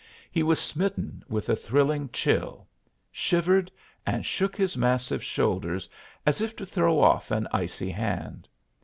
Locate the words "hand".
7.91-8.49